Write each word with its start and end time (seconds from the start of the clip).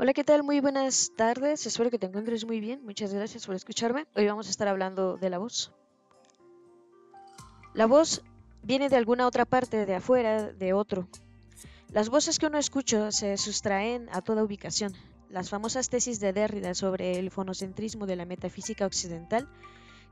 Hola, 0.00 0.12
¿qué 0.12 0.22
tal? 0.22 0.44
Muy 0.44 0.60
buenas 0.60 1.10
tardes. 1.16 1.66
Espero 1.66 1.90
que 1.90 1.98
te 1.98 2.06
encuentres 2.06 2.44
muy 2.44 2.60
bien. 2.60 2.84
Muchas 2.84 3.12
gracias 3.12 3.44
por 3.44 3.56
escucharme. 3.56 4.06
Hoy 4.14 4.28
vamos 4.28 4.46
a 4.46 4.50
estar 4.50 4.68
hablando 4.68 5.16
de 5.16 5.28
la 5.28 5.38
voz. 5.38 5.72
La 7.74 7.86
voz 7.86 8.22
viene 8.62 8.90
de 8.90 8.94
alguna 8.94 9.26
otra 9.26 9.44
parte, 9.44 9.86
de 9.86 9.96
afuera, 9.96 10.52
de 10.52 10.72
otro. 10.72 11.08
Las 11.90 12.10
voces 12.10 12.38
que 12.38 12.46
uno 12.46 12.58
escucha 12.58 13.10
se 13.10 13.36
sustraen 13.38 14.08
a 14.12 14.22
toda 14.22 14.44
ubicación. 14.44 14.92
Las 15.30 15.50
famosas 15.50 15.88
tesis 15.88 16.20
de 16.20 16.32
Derrida 16.32 16.74
sobre 16.74 17.18
el 17.18 17.32
fonocentrismo 17.32 18.06
de 18.06 18.14
la 18.14 18.24
metafísica 18.24 18.86
occidental 18.86 19.48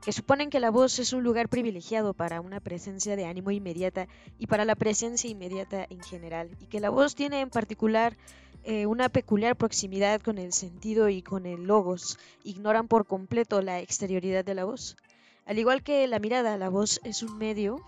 que 0.01 0.11
suponen 0.11 0.49
que 0.49 0.59
la 0.59 0.69
voz 0.69 0.99
es 0.99 1.13
un 1.13 1.23
lugar 1.23 1.49
privilegiado 1.49 2.13
para 2.13 2.41
una 2.41 2.59
presencia 2.59 3.15
de 3.15 3.25
ánimo 3.25 3.51
inmediata 3.51 4.07
y 4.37 4.47
para 4.47 4.65
la 4.65 4.75
presencia 4.75 5.29
inmediata 5.29 5.85
en 5.89 6.01
general, 6.01 6.49
y 6.59 6.67
que 6.67 6.79
la 6.79 6.89
voz 6.89 7.15
tiene 7.15 7.41
en 7.41 7.49
particular 7.49 8.15
eh, 8.63 8.85
una 8.85 9.09
peculiar 9.09 9.55
proximidad 9.55 10.21
con 10.21 10.37
el 10.37 10.53
sentido 10.53 11.09
y 11.09 11.21
con 11.21 11.45
el 11.45 11.63
logos, 11.63 12.17
ignoran 12.43 12.87
por 12.87 13.05
completo 13.05 13.61
la 13.61 13.79
exterioridad 13.79 14.43
de 14.43 14.55
la 14.55 14.65
voz. 14.65 14.97
Al 15.45 15.59
igual 15.59 15.83
que 15.83 16.07
la 16.07 16.19
mirada, 16.19 16.57
la 16.57 16.69
voz 16.69 16.99
es 17.03 17.23
un 17.23 17.37
medio 17.37 17.81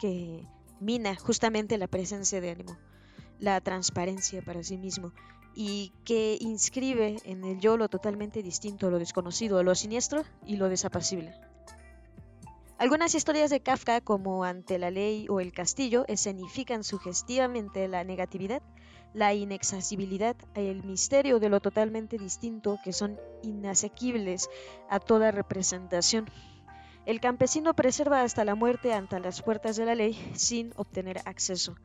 que 0.00 0.46
mina 0.80 1.14
justamente 1.14 1.78
la 1.78 1.86
presencia 1.86 2.40
de 2.40 2.50
ánimo, 2.50 2.76
la 3.38 3.60
transparencia 3.60 4.42
para 4.42 4.62
sí 4.62 4.78
mismo, 4.78 5.12
y 5.54 5.92
que 6.04 6.38
inscribe 6.40 7.16
en 7.24 7.44
el 7.44 7.60
yo 7.60 7.76
lo 7.76 7.88
totalmente 7.88 8.42
distinto, 8.42 8.90
lo 8.90 8.98
desconocido, 8.98 9.62
lo 9.62 9.74
siniestro 9.74 10.24
y 10.46 10.56
lo 10.56 10.68
desapacible. 10.68 11.34
Algunas 12.78 13.14
historias 13.14 13.50
de 13.50 13.60
Kafka, 13.60 14.00
como 14.00 14.44
Ante 14.44 14.78
la 14.78 14.90
ley 14.90 15.26
o 15.28 15.40
El 15.40 15.52
castillo, 15.52 16.04
escenifican 16.08 16.82
sugestivamente 16.82 17.86
la 17.86 18.02
negatividad, 18.02 18.62
la 19.14 19.34
inaccesibilidad, 19.34 20.36
el 20.54 20.82
misterio 20.82 21.38
de 21.38 21.48
lo 21.48 21.60
totalmente 21.60 22.18
distinto 22.18 22.78
que 22.82 22.92
son 22.92 23.18
inasequibles 23.42 24.48
a 24.88 24.98
toda 24.98 25.30
representación. 25.30 26.28
El 27.04 27.20
campesino 27.20 27.74
preserva 27.74 28.22
hasta 28.22 28.44
la 28.44 28.54
muerte 28.54 28.92
ante 28.92 29.20
las 29.20 29.42
puertas 29.42 29.76
de 29.76 29.86
la 29.86 29.94
ley 29.94 30.14
sin 30.34 30.72
obtener 30.76 31.20
acceso. 31.24 31.76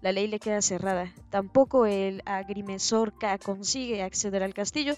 La 0.00 0.12
ley 0.12 0.26
le 0.26 0.38
queda 0.38 0.62
cerrada. 0.62 1.12
Tampoco 1.30 1.86
el 1.86 2.22
agrimensor 2.26 3.18
K 3.18 3.38
consigue 3.38 4.02
acceder 4.02 4.42
al 4.42 4.54
castillo. 4.54 4.94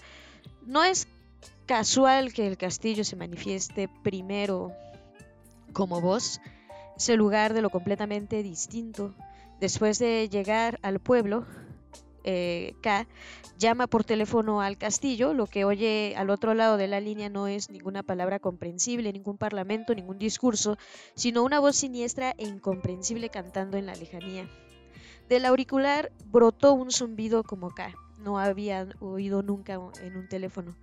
No 0.65 0.83
es 0.83 1.07
casual 1.65 2.33
que 2.33 2.45
el 2.47 2.57
castillo 2.57 3.03
se 3.03 3.15
manifieste 3.15 3.89
primero 4.03 4.71
como 5.73 6.01
voz, 6.01 6.41
ese 6.97 7.15
lugar 7.15 7.53
de 7.53 7.61
lo 7.61 7.69
completamente 7.69 8.43
distinto. 8.43 9.13
Después 9.59 9.99
de 9.99 10.29
llegar 10.29 10.79
al 10.81 10.99
pueblo, 10.99 11.45
eh, 12.23 12.75
K 12.81 13.07
llama 13.57 13.87
por 13.87 14.05
teléfono 14.05 14.61
al 14.61 14.77
castillo, 14.77 15.33
lo 15.33 15.45
que 15.45 15.65
oye 15.65 16.13
al 16.17 16.29
otro 16.29 16.53
lado 16.53 16.77
de 16.77 16.87
la 16.87 17.01
línea 17.01 17.29
no 17.29 17.47
es 17.47 17.69
ninguna 17.69 18.03
palabra 18.03 18.39
comprensible, 18.39 19.11
ningún 19.11 19.37
parlamento, 19.37 19.93
ningún 19.93 20.17
discurso, 20.17 20.77
sino 21.13 21.43
una 21.43 21.59
voz 21.59 21.75
siniestra 21.75 22.33
e 22.37 22.47
incomprensible 22.47 23.29
cantando 23.29 23.77
en 23.77 23.85
la 23.85 23.95
lejanía. 23.95 24.49
Del 25.27 25.45
auricular 25.45 26.11
brotó 26.25 26.73
un 26.73 26.91
zumbido 26.91 27.43
como 27.43 27.69
K, 27.71 27.93
no 28.19 28.39
había 28.39 28.87
oído 28.99 29.43
nunca 29.43 29.73
en 30.01 30.15
un 30.15 30.27
teléfono. 30.29 30.75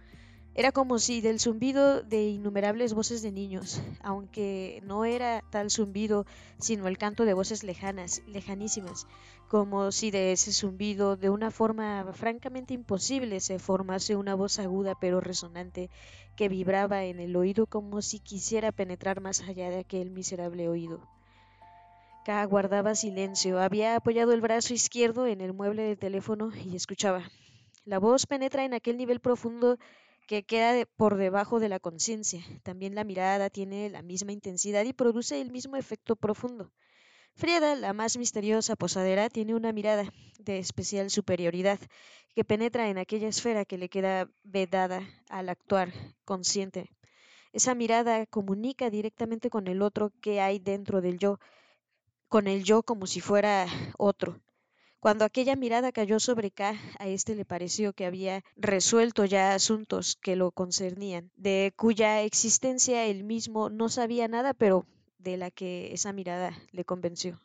Era 0.58 0.72
como 0.72 0.98
si 0.98 1.20
del 1.20 1.38
zumbido 1.38 2.02
de 2.02 2.28
innumerables 2.28 2.94
voces 2.94 3.20
de 3.20 3.30
niños, 3.30 3.82
aunque 4.00 4.80
no 4.86 5.04
era 5.04 5.42
tal 5.50 5.70
zumbido, 5.70 6.24
sino 6.58 6.88
el 6.88 6.96
canto 6.96 7.26
de 7.26 7.34
voces 7.34 7.62
lejanas, 7.62 8.22
lejanísimas, 8.26 9.06
como 9.48 9.92
si 9.92 10.10
de 10.10 10.32
ese 10.32 10.52
zumbido, 10.54 11.16
de 11.16 11.28
una 11.28 11.50
forma 11.50 12.10
francamente 12.14 12.72
imposible, 12.72 13.40
se 13.40 13.58
formase 13.58 14.16
una 14.16 14.34
voz 14.34 14.58
aguda 14.58 14.94
pero 14.98 15.20
resonante 15.20 15.90
que 16.36 16.48
vibraba 16.48 17.04
en 17.04 17.20
el 17.20 17.36
oído 17.36 17.66
como 17.66 18.00
si 18.00 18.18
quisiera 18.18 18.72
penetrar 18.72 19.20
más 19.20 19.42
allá 19.42 19.68
de 19.68 19.80
aquel 19.80 20.10
miserable 20.10 20.70
oído. 20.70 21.06
K 22.24 22.42
guardaba 22.46 22.94
silencio, 22.94 23.60
había 23.60 23.94
apoyado 23.94 24.32
el 24.32 24.40
brazo 24.40 24.72
izquierdo 24.72 25.26
en 25.26 25.42
el 25.42 25.52
mueble 25.52 25.82
del 25.82 25.98
teléfono 25.98 26.50
y 26.64 26.76
escuchaba. 26.76 27.30
La 27.84 27.98
voz 27.98 28.26
penetra 28.26 28.64
en 28.64 28.72
aquel 28.72 28.96
nivel 28.96 29.20
profundo 29.20 29.78
que 30.26 30.44
queda 30.44 30.84
por 30.96 31.16
debajo 31.16 31.60
de 31.60 31.68
la 31.68 31.80
conciencia. 31.80 32.42
También 32.62 32.94
la 32.94 33.04
mirada 33.04 33.50
tiene 33.50 33.90
la 33.90 34.02
misma 34.02 34.32
intensidad 34.32 34.84
y 34.84 34.92
produce 34.92 35.40
el 35.40 35.50
mismo 35.50 35.76
efecto 35.76 36.16
profundo. 36.16 36.72
Frieda, 37.34 37.74
la 37.76 37.92
más 37.92 38.16
misteriosa 38.16 38.76
posadera, 38.76 39.28
tiene 39.28 39.54
una 39.54 39.72
mirada 39.72 40.10
de 40.38 40.58
especial 40.58 41.10
superioridad 41.10 41.78
que 42.34 42.44
penetra 42.44 42.88
en 42.88 42.98
aquella 42.98 43.28
esfera 43.28 43.64
que 43.64 43.78
le 43.78 43.88
queda 43.88 44.28
vedada 44.42 45.02
al 45.28 45.48
actuar 45.48 45.92
consciente. 46.24 46.90
Esa 47.52 47.74
mirada 47.74 48.26
comunica 48.26 48.90
directamente 48.90 49.50
con 49.50 49.68
el 49.68 49.82
otro 49.82 50.12
que 50.20 50.40
hay 50.40 50.58
dentro 50.58 51.00
del 51.00 51.18
yo, 51.18 51.38
con 52.28 52.48
el 52.48 52.64
yo 52.64 52.82
como 52.82 53.06
si 53.06 53.20
fuera 53.20 53.66
otro. 53.98 54.40
Cuando 55.00 55.24
aquella 55.24 55.56
mirada 55.56 55.92
cayó 55.92 56.18
sobre 56.18 56.50
K, 56.50 56.74
a 56.98 57.06
éste 57.06 57.34
le 57.34 57.44
pareció 57.44 57.92
que 57.92 58.06
había 58.06 58.42
resuelto 58.56 59.24
ya 59.24 59.54
asuntos 59.54 60.16
que 60.16 60.36
lo 60.36 60.50
concernían, 60.50 61.30
de 61.36 61.72
cuya 61.76 62.22
existencia 62.22 63.04
él 63.04 63.22
mismo 63.22 63.68
no 63.70 63.88
sabía 63.88 64.26
nada, 64.26 64.54
pero 64.54 64.86
de 65.18 65.36
la 65.36 65.50
que 65.50 65.92
esa 65.92 66.12
mirada 66.12 66.56
le 66.72 66.84
convenció. 66.84 67.40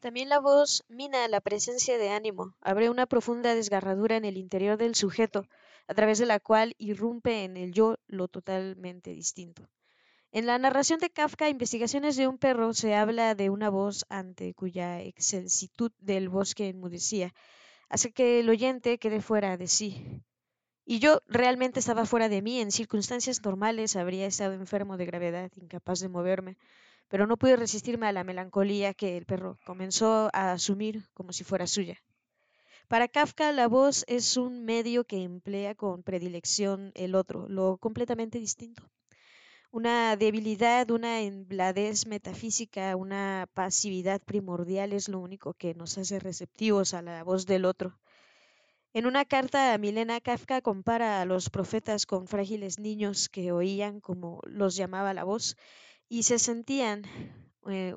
También 0.00 0.28
la 0.28 0.40
voz 0.40 0.84
mina 0.88 1.28
la 1.28 1.40
presencia 1.40 1.98
de 1.98 2.10
ánimo, 2.10 2.56
abre 2.60 2.90
una 2.90 3.06
profunda 3.06 3.54
desgarradura 3.54 4.16
en 4.16 4.24
el 4.24 4.36
interior 4.36 4.76
del 4.76 4.94
sujeto, 4.94 5.46
a 5.88 5.94
través 5.94 6.18
de 6.18 6.26
la 6.26 6.40
cual 6.40 6.74
irrumpe 6.78 7.44
en 7.44 7.56
el 7.56 7.72
yo 7.72 7.96
lo 8.06 8.28
totalmente 8.28 9.10
distinto. 9.10 9.68
En 10.34 10.46
la 10.46 10.56
narración 10.56 10.98
de 10.98 11.10
Kafka, 11.10 11.50
Investigaciones 11.50 12.16
de 12.16 12.26
un 12.26 12.38
perro, 12.38 12.72
se 12.72 12.94
habla 12.94 13.34
de 13.34 13.50
una 13.50 13.68
voz 13.68 14.06
ante 14.08 14.54
cuya 14.54 15.02
excelsitud 15.02 15.92
del 15.98 16.30
bosque 16.30 16.70
enmudecía, 16.70 17.34
hace 17.90 18.12
que 18.12 18.40
el 18.40 18.48
oyente 18.48 18.96
quede 18.96 19.20
fuera 19.20 19.58
de 19.58 19.66
sí. 19.66 20.22
Y 20.86 21.00
yo 21.00 21.20
realmente 21.26 21.80
estaba 21.80 22.06
fuera 22.06 22.30
de 22.30 22.40
mí, 22.40 22.60
en 22.60 22.72
circunstancias 22.72 23.44
normales 23.44 23.94
habría 23.94 24.24
estado 24.24 24.54
enfermo 24.54 24.96
de 24.96 25.04
gravedad, 25.04 25.50
incapaz 25.56 26.00
de 26.00 26.08
moverme, 26.08 26.56
pero 27.08 27.26
no 27.26 27.36
pude 27.36 27.56
resistirme 27.56 28.06
a 28.06 28.12
la 28.12 28.24
melancolía 28.24 28.94
que 28.94 29.18
el 29.18 29.26
perro 29.26 29.58
comenzó 29.66 30.30
a 30.32 30.52
asumir 30.52 31.04
como 31.12 31.34
si 31.34 31.44
fuera 31.44 31.66
suya. 31.66 31.98
Para 32.88 33.06
Kafka, 33.06 33.52
la 33.52 33.68
voz 33.68 34.02
es 34.08 34.38
un 34.38 34.64
medio 34.64 35.04
que 35.04 35.24
emplea 35.24 35.74
con 35.74 36.02
predilección 36.02 36.90
el 36.94 37.16
otro, 37.16 37.50
lo 37.50 37.76
completamente 37.76 38.38
distinto 38.38 38.90
una 39.72 40.16
debilidad, 40.16 40.90
una 40.90 41.22
embladez 41.22 42.06
metafísica, 42.06 42.94
una 42.94 43.48
pasividad 43.54 44.20
primordial 44.20 44.92
es 44.92 45.08
lo 45.08 45.18
único 45.18 45.54
que 45.54 45.74
nos 45.74 45.96
hace 45.96 46.18
receptivos 46.18 46.92
a 46.92 47.00
la 47.00 47.24
voz 47.24 47.46
del 47.46 47.64
otro. 47.64 47.98
En 48.92 49.06
una 49.06 49.24
carta 49.24 49.76
Milena 49.78 50.20
Kafka 50.20 50.60
compara 50.60 51.22
a 51.22 51.24
los 51.24 51.48
profetas 51.48 52.04
con 52.04 52.28
frágiles 52.28 52.78
niños 52.78 53.30
que 53.30 53.50
oían 53.50 54.00
como 54.00 54.42
los 54.44 54.76
llamaba 54.76 55.14
la 55.14 55.24
voz 55.24 55.56
y 56.06 56.24
se 56.24 56.38
sentían 56.38 57.04
eh, 57.68 57.94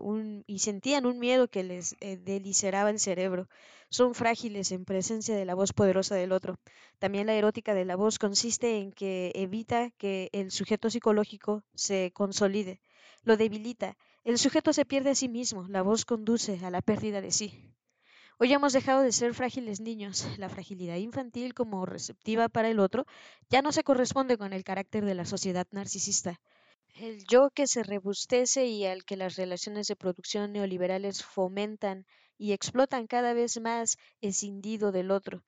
y 0.48 0.60
sentían 0.60 1.06
un 1.06 1.20
miedo 1.20 1.48
que 1.48 1.64
les 1.64 1.96
eh, 2.02 2.20
el 2.26 3.00
cerebro. 3.00 3.48
Son 3.90 4.14
frágiles 4.14 4.72
en 4.72 4.86
presencia 4.86 5.36
de 5.36 5.46
la 5.46 5.56
voz 5.56 5.74
poderosa 5.74 6.16
del 6.16 6.32
otro. 6.32 6.60
También 7.00 7.28
la 7.28 7.34
erótica 7.34 7.74
de 7.74 7.86
la 7.86 7.96
voz 7.96 8.20
consiste 8.20 8.78
en 8.80 8.92
que 8.92 9.32
evita 9.36 9.92
que 9.98 10.30
el 10.34 10.52
sujeto 10.52 10.90
psicológico 10.90 11.64
se 11.74 12.12
consolide, 12.14 12.82
lo 13.24 13.38
debilita. 13.38 13.98
El 14.24 14.38
sujeto 14.38 14.74
se 14.74 14.86
pierde 14.86 15.12
a 15.12 15.16
sí 15.16 15.30
mismo, 15.30 15.68
la 15.68 15.82
voz 15.82 16.06
conduce 16.06 16.60
a 16.66 16.72
la 16.72 16.82
pérdida 16.82 17.22
de 17.22 17.32
sí. 17.32 17.76
Hoy 18.38 18.52
hemos 18.52 18.74
dejado 18.74 19.02
de 19.02 19.14
ser 19.14 19.34
frágiles 19.34 19.80
niños. 19.80 20.28
La 20.38 20.50
fragilidad 20.50 20.98
infantil 20.98 21.54
como 21.54 21.86
receptiva 21.86 22.50
para 22.50 22.70
el 22.70 22.80
otro 22.80 23.06
ya 23.50 23.62
no 23.62 23.72
se 23.72 23.86
corresponde 23.86 24.38
con 24.38 24.52
el 24.52 24.66
carácter 24.66 25.06
de 25.06 25.16
la 25.16 25.24
sociedad 25.24 25.66
narcisista. 25.72 26.42
El 26.98 27.26
yo 27.28 27.50
que 27.50 27.68
se 27.68 27.84
rebustece 27.84 28.68
y 28.68 28.86
al 28.86 29.04
que 29.04 29.18
las 29.18 29.36
relaciones 29.36 29.88
de 29.88 29.98
producción 29.98 30.54
neoliberales 30.54 31.26
fomentan 31.26 32.06
y 32.38 32.54
explotan 32.54 33.06
cada 33.06 33.34
vez 33.34 33.60
más 33.60 33.98
escindido 34.22 34.94
del 34.94 35.12
otro. 35.12 35.44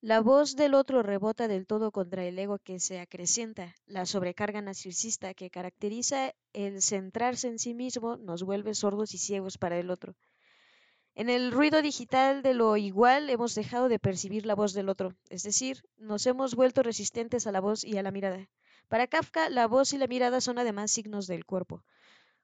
La 0.00 0.20
voz 0.20 0.54
del 0.54 0.74
otro 0.74 1.02
rebota 1.02 1.48
del 1.48 1.66
todo 1.66 1.90
contra 1.90 2.24
el 2.24 2.38
ego 2.38 2.60
que 2.60 2.78
se 2.78 3.00
acrecienta. 3.00 3.74
La 3.86 4.06
sobrecarga 4.06 4.62
narcisista 4.62 5.34
que 5.34 5.50
caracteriza 5.50 6.34
el 6.52 6.80
centrarse 6.80 7.48
en 7.48 7.58
sí 7.58 7.74
mismo 7.74 8.16
nos 8.16 8.44
vuelve 8.44 8.72
sordos 8.72 9.12
y 9.12 9.18
ciegos 9.18 9.58
para 9.58 9.80
el 9.80 9.90
otro. 9.90 10.14
En 11.16 11.30
el 11.30 11.50
ruido 11.50 11.82
digital 11.82 12.42
de 12.42 12.54
lo 12.54 12.76
igual 12.76 13.28
hemos 13.28 13.56
dejado 13.56 13.88
de 13.88 13.98
percibir 13.98 14.46
la 14.46 14.54
voz 14.54 14.72
del 14.72 14.88
otro, 14.88 15.16
es 15.30 15.42
decir, 15.42 15.82
nos 15.96 16.26
hemos 16.26 16.54
vuelto 16.54 16.84
resistentes 16.84 17.48
a 17.48 17.52
la 17.52 17.60
voz 17.60 17.82
y 17.82 17.98
a 17.98 18.04
la 18.04 18.12
mirada. 18.12 18.48
Para 18.92 19.06
Kafka, 19.06 19.48
la 19.48 19.68
voz 19.68 19.94
y 19.94 19.96
la 19.96 20.06
mirada 20.06 20.42
son 20.42 20.58
además 20.58 20.90
signos 20.90 21.26
del 21.26 21.46
cuerpo. 21.46 21.82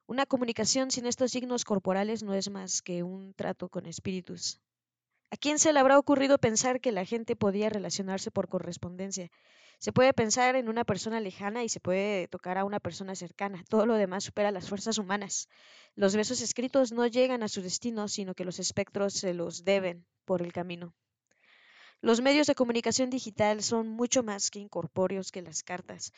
Una 0.07 0.25
comunicación 0.25 0.89
sin 0.89 1.05
estos 1.05 1.29
signos 1.29 1.63
corporales 1.63 2.23
no 2.23 2.33
es 2.33 2.49
más 2.49 2.81
que 2.81 3.03
un 3.03 3.35
trato 3.35 3.69
con 3.69 3.85
espíritus. 3.85 4.59
¿A 5.29 5.37
quién 5.37 5.59
se 5.59 5.71
le 5.71 5.79
habrá 5.79 5.99
ocurrido 5.99 6.39
pensar 6.39 6.81
que 6.81 6.91
la 6.91 7.05
gente 7.05 7.35
podía 7.35 7.69
relacionarse 7.69 8.31
por 8.31 8.47
correspondencia? 8.47 9.29
Se 9.77 9.93
puede 9.93 10.11
pensar 10.11 10.55
en 10.55 10.69
una 10.69 10.85
persona 10.85 11.19
lejana 11.19 11.63
y 11.63 11.69
se 11.69 11.79
puede 11.79 12.27
tocar 12.27 12.57
a 12.57 12.65
una 12.65 12.79
persona 12.79 13.13
cercana. 13.13 13.63
Todo 13.69 13.85
lo 13.85 13.93
demás 13.93 14.23
supera 14.23 14.49
las 14.49 14.69
fuerzas 14.69 14.97
humanas. 14.97 15.49
Los 15.93 16.15
besos 16.15 16.41
escritos 16.41 16.91
no 16.91 17.05
llegan 17.05 17.43
a 17.43 17.47
su 17.47 17.61
destino, 17.61 18.07
sino 18.07 18.33
que 18.33 18.43
los 18.43 18.57
espectros 18.57 19.13
se 19.13 19.35
los 19.35 19.65
deben 19.65 20.03
por 20.25 20.41
el 20.41 20.51
camino. 20.51 20.95
Los 22.01 22.21
medios 22.21 22.47
de 22.47 22.55
comunicación 22.55 23.09
digital 23.09 23.61
son 23.61 23.89
mucho 23.89 24.23
más 24.23 24.49
que 24.49 24.59
incorpóreos 24.59 25.31
que 25.31 25.41
las 25.41 25.63
cartas. 25.63 26.13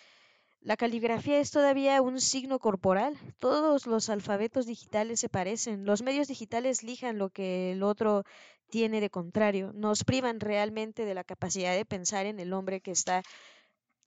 La 0.64 0.78
caligrafía 0.78 1.40
es 1.40 1.50
todavía 1.50 2.00
un 2.04 2.22
signo 2.22 2.60
corporal. 2.60 3.18
Todos 3.40 3.88
los 3.88 4.10
alfabetos 4.10 4.68
digitales 4.68 5.20
se 5.20 5.28
parecen. 5.28 5.86
Los 5.86 6.04
medios 6.04 6.28
digitales 6.28 6.84
lijan 6.84 7.18
lo 7.18 7.30
que 7.30 7.72
el 7.72 7.82
otro 7.82 8.26
tiene 8.70 9.02
de 9.02 9.10
contrario. 9.10 9.72
Nos 9.74 10.04
privan 10.04 10.40
realmente 10.40 11.04
de 11.04 11.16
la 11.16 11.24
capacidad 11.24 11.76
de 11.76 11.84
pensar 11.84 12.28
en 12.28 12.40
el 12.40 12.54
hombre 12.54 12.80
que 12.80 12.92
está 12.92 13.24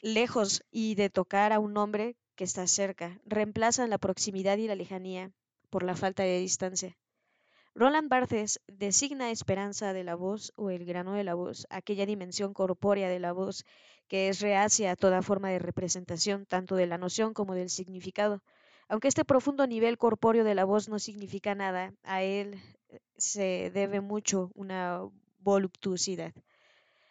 lejos 0.00 0.62
y 0.70 0.94
de 0.94 1.10
tocar 1.10 1.52
a 1.52 1.58
un 1.58 1.76
hombre 1.76 2.16
que 2.36 2.44
está 2.44 2.68
cerca. 2.68 3.20
Reemplazan 3.24 3.90
la 3.90 3.98
proximidad 3.98 4.56
y 4.58 4.68
la 4.68 4.76
lejanía 4.76 5.32
por 5.70 5.82
la 5.82 5.96
falta 5.96 6.22
de 6.22 6.38
distancia. 6.38 6.96
Roland 7.76 8.08
Barthes 8.08 8.60
designa 8.68 9.32
esperanza 9.32 9.92
de 9.92 10.04
la 10.04 10.14
voz 10.14 10.52
o 10.54 10.70
el 10.70 10.84
grano 10.84 11.14
de 11.14 11.24
la 11.24 11.34
voz, 11.34 11.66
aquella 11.70 12.06
dimensión 12.06 12.54
corpórea 12.54 13.08
de 13.08 13.18
la 13.18 13.32
voz 13.32 13.64
que 14.06 14.28
es 14.28 14.40
reacia 14.40 14.92
a 14.92 14.96
toda 14.96 15.22
forma 15.22 15.50
de 15.50 15.58
representación, 15.58 16.46
tanto 16.46 16.76
de 16.76 16.86
la 16.86 16.98
noción 16.98 17.34
como 17.34 17.54
del 17.56 17.70
significado. 17.70 18.44
Aunque 18.86 19.08
este 19.08 19.24
profundo 19.24 19.66
nivel 19.66 19.98
corpóreo 19.98 20.44
de 20.44 20.54
la 20.54 20.64
voz 20.64 20.88
no 20.88 21.00
significa 21.00 21.56
nada, 21.56 21.92
a 22.04 22.22
él 22.22 22.60
eh, 22.90 23.00
se 23.16 23.72
debe 23.72 24.00
mucho 24.00 24.52
una 24.54 25.00
voluptuosidad. 25.38 26.32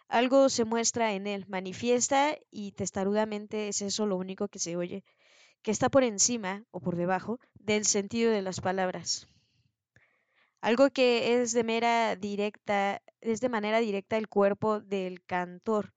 Algo 0.07 0.48
se 0.48 0.63
muestra 0.63 1.13
en 1.13 1.27
él, 1.27 1.44
manifiesta 1.50 2.38
y 2.51 2.71
testarudamente 2.71 3.68
es 3.68 3.81
eso 3.81 4.06
lo 4.06 4.15
único 4.15 4.48
que 4.48 4.60
se 4.60 4.77
oye, 4.77 5.04
que 5.62 5.71
está 5.71 5.89
por 5.89 6.04
encima 6.04 6.63
o 6.71 6.80
por 6.80 6.95
debajo 6.95 7.39
del 7.56 7.83
sentido 7.83 8.31
de 8.31 8.44
las 8.44 8.62
palabras. 8.62 9.27
Algo 10.63 10.92
que 10.92 11.42
es 11.42 11.51
de 11.51 11.65
mera 11.65 12.15
directa, 12.15 13.01
es 13.19 13.42
de 13.42 13.50
manera 13.50 13.81
directa 13.81 14.15
el 14.15 14.30
cuerpo 14.30 14.80
del 14.80 15.21
cantor, 15.21 15.94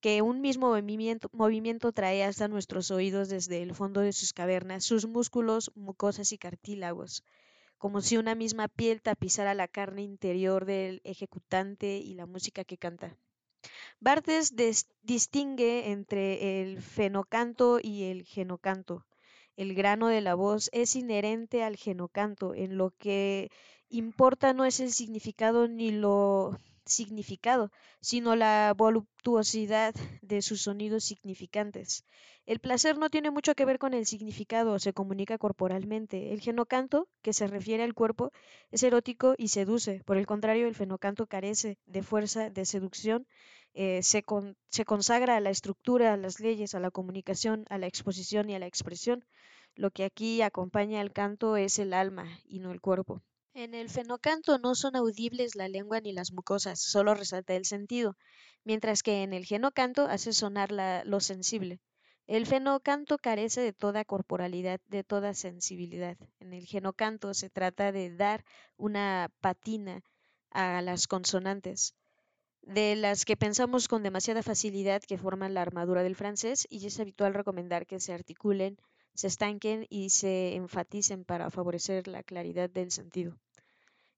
que 0.00 0.22
un 0.22 0.40
mismo 0.40 0.68
movimiento, 0.68 1.28
movimiento 1.32 1.90
trae 1.90 2.22
hasta 2.22 2.46
nuestros 2.46 2.92
oídos 2.92 3.28
desde 3.28 3.60
el 3.60 3.74
fondo 3.74 4.02
de 4.02 4.12
sus 4.12 4.32
cavernas, 4.32 4.84
sus 4.84 5.08
músculos, 5.08 5.72
mucosas 5.74 6.30
y 6.30 6.38
cartílagos, 6.38 7.24
como 7.76 8.02
si 8.02 8.16
una 8.16 8.36
misma 8.36 8.68
piel 8.68 9.02
tapizara 9.02 9.52
la 9.52 9.66
carne 9.66 10.02
interior 10.02 10.64
del 10.64 11.00
ejecutante 11.02 11.96
y 11.96 12.14
la 12.14 12.26
música 12.26 12.62
que 12.62 12.78
canta. 12.78 13.18
Barthes 13.98 14.54
distingue 15.02 15.90
entre 15.90 16.62
el 16.62 16.80
fenocanto 16.80 17.80
y 17.82 18.04
el 18.04 18.22
genocanto. 18.22 19.04
El 19.56 19.74
grano 19.74 20.06
de 20.06 20.20
la 20.20 20.36
voz 20.36 20.70
es 20.72 20.94
inherente 20.94 21.64
al 21.64 21.76
genocanto, 21.76 22.54
en 22.54 22.76
lo 22.76 22.90
que 22.90 23.50
importa 23.98 24.52
no 24.52 24.64
es 24.64 24.80
el 24.80 24.92
significado 24.92 25.68
ni 25.68 25.90
lo 25.90 26.58
significado, 26.84 27.70
sino 28.00 28.36
la 28.36 28.74
voluptuosidad 28.76 29.94
de 30.22 30.42
sus 30.42 30.62
sonidos 30.62 31.04
significantes. 31.04 32.04
El 32.46 32.60
placer 32.60 32.98
no 32.98 33.08
tiene 33.08 33.30
mucho 33.30 33.54
que 33.54 33.64
ver 33.64 33.78
con 33.78 33.94
el 33.94 34.04
significado, 34.04 34.78
se 34.78 34.92
comunica 34.92 35.38
corporalmente. 35.38 36.32
El 36.32 36.40
genocanto, 36.40 37.08
que 37.22 37.32
se 37.32 37.46
refiere 37.46 37.84
al 37.84 37.94
cuerpo, 37.94 38.32
es 38.70 38.82
erótico 38.82 39.34
y 39.38 39.48
seduce. 39.48 40.02
Por 40.04 40.18
el 40.18 40.26
contrario, 40.26 40.66
el 40.66 40.74
fenocanto 40.74 41.26
carece 41.26 41.78
de 41.86 42.02
fuerza 42.02 42.50
de 42.50 42.66
seducción, 42.66 43.26
eh, 43.72 44.02
se, 44.02 44.24
se 44.68 44.84
consagra 44.84 45.36
a 45.36 45.40
la 45.40 45.50
estructura, 45.50 46.12
a 46.12 46.16
las 46.16 46.38
leyes, 46.38 46.74
a 46.74 46.80
la 46.80 46.90
comunicación, 46.90 47.64
a 47.70 47.78
la 47.78 47.86
exposición 47.86 48.50
y 48.50 48.54
a 48.54 48.58
la 48.58 48.66
expresión. 48.66 49.24
Lo 49.74 49.90
que 49.90 50.04
aquí 50.04 50.42
acompaña 50.42 51.00
al 51.00 51.12
canto 51.12 51.56
es 51.56 51.78
el 51.78 51.94
alma 51.94 52.26
y 52.46 52.60
no 52.60 52.72
el 52.72 52.80
cuerpo. 52.80 53.22
En 53.54 53.72
el 53.72 53.88
fenocanto 53.88 54.58
no 54.58 54.74
son 54.74 54.96
audibles 54.96 55.54
la 55.54 55.68
lengua 55.68 56.00
ni 56.00 56.12
las 56.12 56.32
mucosas, 56.32 56.80
solo 56.80 57.14
resalta 57.14 57.54
el 57.54 57.64
sentido, 57.64 58.16
mientras 58.64 59.04
que 59.04 59.22
en 59.22 59.32
el 59.32 59.44
genocanto 59.46 60.06
hace 60.06 60.32
sonar 60.32 60.72
lo 60.72 61.20
sensible. 61.20 61.80
El 62.26 62.46
fenocanto 62.46 63.16
carece 63.16 63.60
de 63.60 63.72
toda 63.72 64.04
corporalidad, 64.04 64.80
de 64.88 65.04
toda 65.04 65.34
sensibilidad. 65.34 66.16
En 66.40 66.52
el 66.52 66.66
genocanto 66.66 67.32
se 67.32 67.48
trata 67.48 67.92
de 67.92 68.10
dar 68.16 68.44
una 68.76 69.30
patina 69.40 70.02
a 70.50 70.82
las 70.82 71.06
consonantes, 71.06 71.94
de 72.62 72.96
las 72.96 73.24
que 73.24 73.36
pensamos 73.36 73.86
con 73.86 74.02
demasiada 74.02 74.42
facilidad 74.42 75.00
que 75.02 75.16
forman 75.16 75.54
la 75.54 75.62
armadura 75.62 76.02
del 76.02 76.16
francés 76.16 76.66
y 76.70 76.84
es 76.86 76.98
habitual 76.98 77.34
recomendar 77.34 77.86
que 77.86 78.00
se 78.00 78.14
articulen, 78.14 78.78
se 79.14 79.28
estanquen 79.28 79.86
y 79.90 80.10
se 80.10 80.54
enfaticen 80.56 81.24
para 81.24 81.50
favorecer 81.50 82.08
la 82.08 82.22
claridad 82.22 82.68
del 82.70 82.90
sentido. 82.90 83.36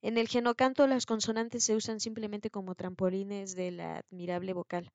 En 0.02 0.18
el 0.18 0.28
genocanto 0.28 0.86
las 0.86 1.06
consonantes 1.06 1.64
se 1.64 1.74
usan 1.74 2.00
simplemente 2.00 2.50
como 2.50 2.74
trampolines 2.74 3.54
de 3.54 3.70
la 3.70 3.98
admirable 3.98 4.52
vocal. 4.52 4.92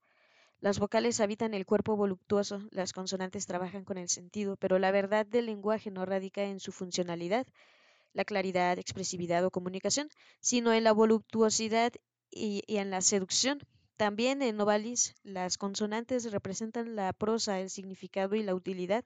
Las 0.59 0.77
vocales 0.77 1.19
habitan 1.19 1.55
el 1.55 1.65
cuerpo 1.65 1.95
voluptuoso, 1.95 2.61
las 2.69 2.93
consonantes 2.93 3.47
trabajan 3.47 3.83
con 3.83 3.97
el 3.97 4.09
sentido, 4.09 4.57
pero 4.57 4.77
la 4.77 4.91
verdad 4.91 5.25
del 5.25 5.47
lenguaje 5.47 5.89
no 5.89 6.05
radica 6.05 6.43
en 6.43 6.59
su 6.59 6.71
funcionalidad, 6.71 7.47
la 8.13 8.25
claridad, 8.25 8.77
expresividad 8.77 9.43
o 9.43 9.49
comunicación, 9.49 10.09
sino 10.39 10.71
en 10.71 10.83
la 10.83 10.91
voluptuosidad 10.91 11.93
y, 12.29 12.63
en 12.67 12.91
la 12.91 13.01
seducción. 13.01 13.59
También 13.97 14.41
en 14.41 14.57
Novalis 14.57 15.15
las 15.23 15.57
consonantes 15.57 16.31
representan 16.31 16.95
la 16.95 17.11
prosa, 17.13 17.59
el 17.59 17.69
significado 17.69 18.35
y 18.35 18.43
la 18.43 18.53
utilidad, 18.55 19.03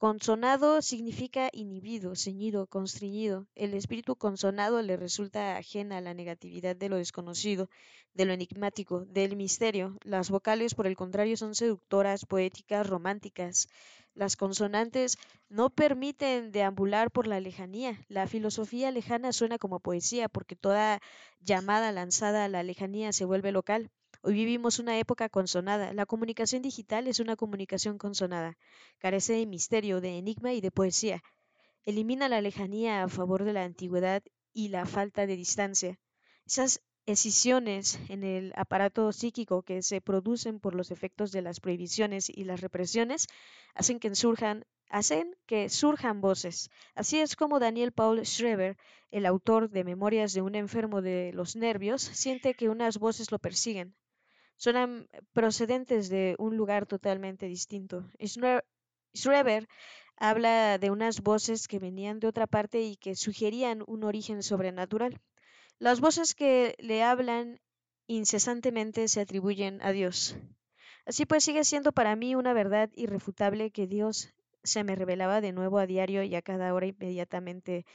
Consonado 0.00 0.80
significa 0.80 1.50
inhibido, 1.52 2.16
ceñido, 2.16 2.66
constreñido. 2.66 3.46
El 3.54 3.74
espíritu 3.74 4.16
consonado 4.16 4.80
le 4.80 4.96
resulta 4.96 5.58
ajena 5.58 5.98
a 5.98 6.00
la 6.00 6.14
negatividad 6.14 6.74
de 6.74 6.88
lo 6.88 6.96
desconocido, 6.96 7.68
de 8.14 8.24
lo 8.24 8.32
enigmático, 8.32 9.04
del 9.04 9.36
misterio. 9.36 9.98
Las 10.02 10.30
vocales, 10.30 10.74
por 10.74 10.86
el 10.86 10.96
contrario, 10.96 11.36
son 11.36 11.54
seductoras, 11.54 12.24
poéticas, 12.24 12.86
románticas. 12.86 13.68
Las 14.14 14.36
consonantes 14.36 15.18
no 15.50 15.68
permiten 15.68 16.50
deambular 16.50 17.10
por 17.10 17.26
la 17.26 17.38
lejanía. 17.38 18.02
La 18.08 18.26
filosofía 18.26 18.90
lejana 18.90 19.34
suena 19.34 19.58
como 19.58 19.80
poesía 19.80 20.30
porque 20.30 20.56
toda 20.56 21.02
llamada 21.40 21.92
lanzada 21.92 22.46
a 22.46 22.48
la 22.48 22.62
lejanía 22.62 23.12
se 23.12 23.26
vuelve 23.26 23.52
local. 23.52 23.90
Hoy 24.22 24.34
vivimos 24.34 24.78
una 24.78 24.98
época 24.98 25.30
consonada. 25.30 25.94
La 25.94 26.04
comunicación 26.04 26.60
digital 26.60 27.08
es 27.08 27.20
una 27.20 27.36
comunicación 27.36 27.96
consonada. 27.96 28.58
Carece 28.98 29.32
de 29.32 29.46
misterio, 29.46 30.02
de 30.02 30.18
enigma 30.18 30.52
y 30.52 30.60
de 30.60 30.70
poesía. 30.70 31.22
Elimina 31.84 32.28
la 32.28 32.42
lejanía 32.42 33.02
a 33.02 33.08
favor 33.08 33.44
de 33.44 33.54
la 33.54 33.64
antigüedad 33.64 34.22
y 34.52 34.68
la 34.68 34.84
falta 34.84 35.26
de 35.26 35.36
distancia. 35.36 35.98
Esas 36.44 36.82
escisiones 37.06 37.98
en 38.10 38.22
el 38.22 38.52
aparato 38.56 39.10
psíquico 39.12 39.62
que 39.62 39.82
se 39.82 40.02
producen 40.02 40.60
por 40.60 40.74
los 40.74 40.90
efectos 40.90 41.32
de 41.32 41.40
las 41.40 41.58
prohibiciones 41.58 42.28
y 42.28 42.44
las 42.44 42.60
represiones 42.60 43.26
hacen 43.74 43.98
que 43.98 44.14
surjan 44.14 44.66
hacen 44.90 45.34
que 45.46 45.70
surjan 45.70 46.20
voces. 46.20 46.68
Así 46.94 47.20
es 47.20 47.36
como 47.36 47.58
Daniel 47.58 47.92
Paul 47.92 48.26
Schreber, 48.26 48.76
el 49.10 49.24
autor 49.24 49.70
de 49.70 49.84
Memorias 49.84 50.34
de 50.34 50.42
un 50.42 50.56
enfermo 50.56 51.00
de 51.00 51.32
los 51.32 51.56
nervios, 51.56 52.02
siente 52.02 52.52
que 52.52 52.68
unas 52.68 52.98
voces 52.98 53.32
lo 53.32 53.38
persiguen 53.38 53.94
son 54.60 55.08
procedentes 55.32 56.10
de 56.10 56.36
un 56.38 56.58
lugar 56.58 56.84
totalmente 56.84 57.46
distinto. 57.46 58.04
Schreber 59.14 59.66
habla 60.16 60.76
de 60.76 60.90
unas 60.90 61.22
voces 61.22 61.66
que 61.66 61.78
venían 61.78 62.20
de 62.20 62.26
otra 62.26 62.46
parte 62.46 62.82
y 62.82 62.96
que 62.96 63.16
sugerían 63.16 63.82
un 63.86 64.04
origen 64.04 64.42
sobrenatural. 64.42 65.18
Las 65.78 66.00
voces 66.00 66.34
que 66.34 66.74
le 66.78 67.02
hablan 67.02 67.58
incesantemente 68.06 69.08
se 69.08 69.22
atribuyen 69.22 69.80
a 69.80 69.92
Dios. 69.92 70.36
Así 71.06 71.24
pues 71.24 71.42
sigue 71.42 71.64
siendo 71.64 71.92
para 71.92 72.14
mí 72.14 72.34
una 72.34 72.52
verdad 72.52 72.90
irrefutable 72.94 73.70
que 73.70 73.86
Dios 73.86 74.34
se 74.62 74.84
me 74.84 74.94
revelaba 74.94 75.40
de 75.40 75.52
nuevo 75.52 75.78
a 75.78 75.86
diario 75.86 76.22
y 76.22 76.34
a 76.34 76.42
cada 76.42 76.74
hora 76.74 76.84
inmediatamente 76.84 77.86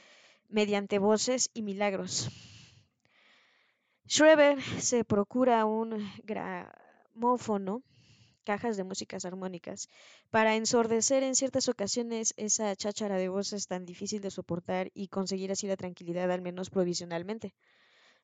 mediante 0.48 0.98
voces 0.98 1.48
y 1.54 1.62
milagros. 1.62 2.55
Schreber 4.08 4.62
se 4.62 5.04
procura 5.04 5.64
un 5.64 5.98
gramófono, 6.22 7.82
cajas 8.44 8.76
de 8.76 8.84
músicas 8.84 9.24
armónicas, 9.24 9.88
para 10.30 10.54
ensordecer 10.54 11.24
en 11.24 11.34
ciertas 11.34 11.68
ocasiones 11.68 12.32
esa 12.36 12.76
cháchara 12.76 13.16
de 13.16 13.28
voces 13.28 13.66
tan 13.66 13.84
difícil 13.84 14.20
de 14.22 14.30
soportar 14.30 14.92
y 14.94 15.08
conseguir 15.08 15.50
así 15.50 15.66
la 15.66 15.76
tranquilidad, 15.76 16.30
al 16.30 16.40
menos 16.40 16.70
provisionalmente. 16.70 17.52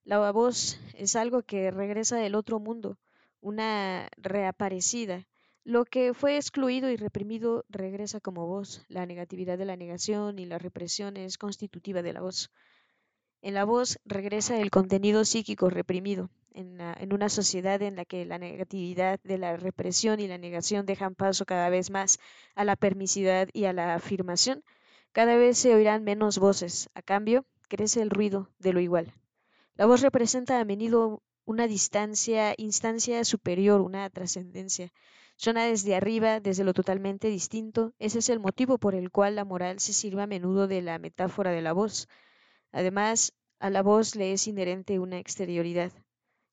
La 0.04 0.30
voz 0.30 0.78
es 0.94 1.16
algo 1.16 1.42
que 1.42 1.72
regresa 1.72 2.16
del 2.16 2.36
otro 2.36 2.60
mundo, 2.60 2.96
una 3.40 4.08
reaparecida. 4.16 5.26
Lo 5.64 5.84
que 5.84 6.14
fue 6.14 6.36
excluido 6.36 6.90
y 6.90 6.96
reprimido 6.96 7.64
regresa 7.68 8.20
como 8.20 8.46
voz. 8.46 8.84
La 8.88 9.04
negatividad 9.04 9.58
de 9.58 9.64
la 9.64 9.76
negación 9.76 10.38
y 10.38 10.46
la 10.46 10.58
represión 10.58 11.16
es 11.16 11.38
constitutiva 11.38 12.02
de 12.02 12.12
la 12.12 12.20
voz. 12.20 12.52
En 13.42 13.54
la 13.54 13.64
voz 13.64 13.98
regresa 14.04 14.60
el 14.60 14.70
contenido 14.70 15.24
psíquico 15.24 15.68
reprimido. 15.68 16.30
en, 16.54 17.12
una 17.12 17.28
sociedad 17.28 17.82
en 17.82 17.96
la 17.96 18.04
que 18.04 18.24
la 18.24 18.38
negatividad 18.38 19.18
de 19.24 19.36
la 19.36 19.56
represión 19.56 20.20
y 20.20 20.28
la 20.28 20.38
negación 20.38 20.86
dejan 20.86 21.16
paso 21.16 21.44
cada 21.44 21.68
vez 21.68 21.90
más 21.90 22.20
a 22.54 22.64
la 22.64 22.76
permisividad 22.76 23.48
y 23.52 23.64
a 23.64 23.72
la 23.72 23.94
afirmación, 23.94 24.62
cada 25.10 25.36
vez 25.36 25.58
se 25.58 25.74
oirán 25.74 26.04
menos 26.04 26.38
voces. 26.38 26.88
A 26.94 27.02
cambio, 27.02 27.44
crece 27.68 28.00
el 28.00 28.10
ruido 28.10 28.48
de 28.60 28.72
lo 28.72 28.78
igual. 28.80 29.12
La 29.74 29.86
voz 29.86 30.02
representa 30.02 30.60
a 30.60 30.64
menudo 30.64 31.20
una 31.44 31.66
distancia, 31.66 32.54
instancia 32.56 33.24
superior, 33.24 33.80
una 33.80 34.08
trascendencia. 34.08 34.92
Suena 35.34 35.64
desde 35.64 35.96
arriba, 35.96 36.38
desde 36.38 36.62
lo 36.62 36.74
totalmente 36.74 37.26
distinto. 37.26 37.92
Ese 37.98 38.20
es 38.20 38.28
el 38.28 38.38
motivo 38.38 38.78
por 38.78 38.94
el 38.94 39.10
cual 39.10 39.34
la 39.34 39.44
moral 39.44 39.80
se 39.80 39.92
sirve 39.92 40.22
a 40.22 40.28
menudo 40.28 40.68
de 40.68 40.80
la 40.80 41.00
metáfora 41.00 41.50
de 41.50 41.62
la 41.62 41.72
voz. 41.72 42.06
Además, 42.72 43.32
a 43.60 43.70
la 43.70 43.82
voz 43.82 44.16
le 44.16 44.32
es 44.32 44.46
inherente 44.48 44.98
una 44.98 45.18
exterioridad. 45.18 45.92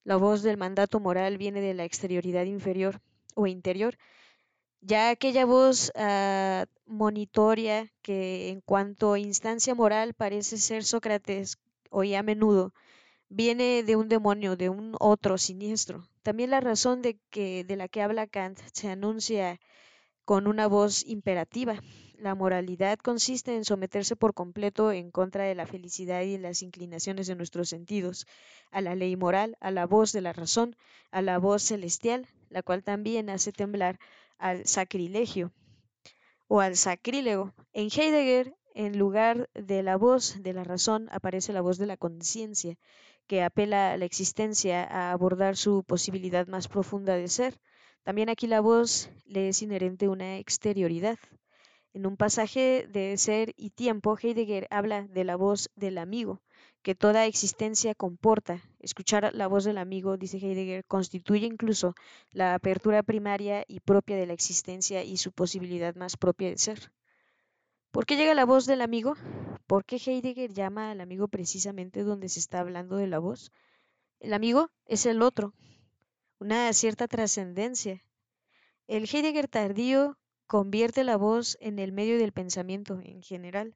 La 0.03 0.17
voz 0.17 0.43
del 0.43 0.57
mandato 0.57 0.99
moral 0.99 1.37
viene 1.37 1.61
de 1.61 1.73
la 1.73 1.85
exterioridad 1.85 2.45
inferior 2.45 3.01
o 3.35 3.47
interior, 3.47 3.97
ya 4.81 5.09
aquella 5.09 5.45
voz 5.45 5.91
uh, 5.95 6.65
monitoria 6.85 7.91
que 8.01 8.49
en 8.49 8.61
cuanto 8.61 9.13
a 9.13 9.19
instancia 9.19 9.75
moral 9.75 10.13
parece 10.13 10.57
ser 10.57 10.83
Sócrates 10.83 11.57
oía 11.89 12.19
a 12.19 12.23
menudo, 12.23 12.73
viene 13.27 13.83
de 13.83 13.95
un 13.95 14.07
demonio, 14.07 14.55
de 14.55 14.69
un 14.69 14.95
otro 14.99 15.37
siniestro. 15.37 16.07
También 16.23 16.51
la 16.51 16.61
razón 16.61 17.01
de 17.01 17.19
que 17.29 17.63
de 17.63 17.75
la 17.75 17.87
que 17.87 18.01
habla 18.01 18.27
Kant 18.27 18.59
se 18.71 18.89
anuncia 18.89 19.59
con 20.23 20.47
una 20.47 20.67
voz 20.67 21.05
imperativa. 21.05 21.81
La 22.21 22.35
moralidad 22.35 22.99
consiste 22.99 23.55
en 23.55 23.63
someterse 23.63 24.17
por 24.17 24.33
completo 24.33 24.91
en 24.91 25.09
contra 25.09 25.45
de 25.45 25.55
la 25.55 25.65
felicidad 25.65 26.21
y 26.23 26.37
las 26.37 26.61
inclinaciones 26.63 27.27
de 27.27 27.35
nuestros 27.35 27.69
sentidos, 27.69 28.27
a 28.71 28.81
la 28.81 28.93
ley 28.93 29.15
moral, 29.15 29.55
a 29.61 29.71
la 29.71 29.85
voz 29.85 30.11
de 30.11 30.19
la 30.19 30.33
razón, 30.33 30.75
a 31.11 31.21
la 31.21 31.37
voz 31.37 31.63
celestial, 31.63 32.27
la 32.49 32.61
cual 32.61 32.83
también 32.83 33.29
hace 33.29 33.53
temblar 33.53 33.99
al 34.37 34.67
sacrilegio 34.67 35.53
o 36.49 36.59
al 36.59 36.75
sacrílego. 36.75 37.53
En 37.71 37.85
Heidegger, 37.85 38.53
en 38.73 38.99
lugar 38.99 39.49
de 39.53 39.81
la 39.81 39.95
voz 39.95 40.43
de 40.43 40.51
la 40.51 40.65
razón, 40.65 41.07
aparece 41.13 41.53
la 41.53 41.61
voz 41.61 41.77
de 41.77 41.85
la 41.85 41.95
conciencia, 41.95 42.75
que 43.27 43.43
apela 43.43 43.93
a 43.93 43.97
la 43.97 44.03
existencia 44.03 44.83
a 44.83 45.13
abordar 45.13 45.55
su 45.55 45.85
posibilidad 45.85 46.47
más 46.47 46.67
profunda 46.67 47.15
de 47.15 47.29
ser. 47.29 47.61
También 48.03 48.27
aquí 48.27 48.45
la 48.45 48.59
voz 48.59 49.09
le 49.25 49.47
es 49.47 49.61
inherente 49.61 50.09
una 50.09 50.37
exterioridad. 50.37 51.17
En 51.91 52.05
un 52.05 52.17
pasaje 52.17 52.87
de 52.87 53.17
Ser 53.17 53.53
y 53.57 53.71
Tiempo, 53.71 54.15
Heidegger 54.21 54.67
habla 54.69 55.07
de 55.07 55.23
la 55.23 55.35
voz 55.35 55.71
del 55.75 55.97
amigo, 55.97 56.41
que 56.83 56.93
toda 56.93 57.25
existencia 57.25 57.95
comporta. 57.95 58.61
Escuchar 58.79 59.33
la 59.33 59.47
voz 59.47 59.63
del 59.63 59.79
amigo, 59.79 60.15
dice 60.15 60.37
Heidegger, 60.37 60.85
constituye 60.85 61.47
incluso 61.47 61.95
la 62.31 62.53
apertura 62.53 63.01
primaria 63.01 63.65
y 63.67 63.79
propia 63.79 64.17
de 64.17 64.27
la 64.27 64.33
existencia 64.33 65.03
y 65.03 65.17
su 65.17 65.31
posibilidad 65.31 65.95
más 65.95 66.15
propia 66.15 66.49
de 66.49 66.59
ser. 66.59 66.91
¿Por 67.91 68.05
qué 68.05 68.17
llega 68.17 68.35
la 68.35 68.45
voz 68.45 68.67
del 68.67 68.81
amigo? 68.81 69.15
¿Por 69.65 69.83
qué 69.83 69.97
Heidegger 69.97 70.53
llama 70.53 70.91
al 70.91 71.01
amigo 71.01 71.27
precisamente 71.27 72.03
donde 72.03 72.29
se 72.29 72.39
está 72.39 72.59
hablando 72.59 72.97
de 72.97 73.07
la 73.07 73.17
voz? 73.17 73.51
El 74.19 74.33
amigo 74.33 74.69
es 74.85 75.07
el 75.07 75.23
otro, 75.23 75.55
una 76.37 76.71
cierta 76.73 77.07
trascendencia. 77.07 78.03
El 78.87 79.09
Heidegger 79.11 79.47
tardío 79.47 80.19
convierte 80.49 81.03
la 81.03 81.15
voz 81.15 81.59
en 81.61 81.77
el 81.77 81.91
medio 81.91 82.17
del 82.17 82.31
pensamiento 82.31 82.99
en 83.03 83.21
general. 83.21 83.75